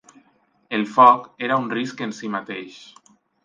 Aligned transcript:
El 0.77 0.85
foc 0.95 1.29
era 1.49 1.59
un 1.67 1.69
risc 1.77 2.05
en 2.09 2.17
si 2.23 2.33
mateix. 2.39 2.83